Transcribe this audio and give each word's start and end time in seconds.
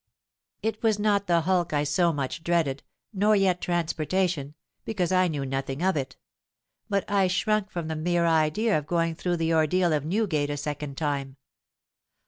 It 0.63 0.81
was 0.81 0.97
not 0.97 1.27
the 1.27 1.41
hulk 1.41 1.73
I 1.73 1.83
so 1.83 2.11
much 2.11 2.43
dreaded—nor 2.43 3.35
yet 3.35 3.61
transportation, 3.61 4.55
because 4.83 5.11
I 5.11 5.27
knew 5.27 5.45
nothing 5.45 5.83
of 5.83 5.95
it; 5.95 6.17
but 6.89 7.07
I 7.07 7.27
shrunk 7.27 7.69
from 7.69 7.87
the 7.87 7.95
mere 7.95 8.25
idea 8.25 8.75
of 8.79 8.87
going 8.87 9.13
through 9.13 9.37
the 9.37 9.53
ordeal 9.53 9.93
of 9.93 10.03
Newgate 10.03 10.49
a 10.49 10.57
second 10.57 10.97
time. 10.97 11.37